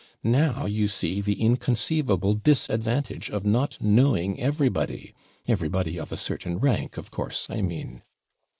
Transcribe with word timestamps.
Now 0.23 0.65
you 0.65 0.87
see 0.87 1.21
the 1.21 1.39
inconceivable 1.39 2.33
disadvantage 2.33 3.29
of 3.29 3.45
not 3.45 3.77
knowing 3.79 4.39
everybody 4.39 5.13
everybody 5.47 5.99
of 5.99 6.11
a 6.11 6.17
certain 6.17 6.57
rank, 6.57 6.97
of 6.97 7.11
course, 7.11 7.45
I 7.51 7.61
mean.' 7.61 8.01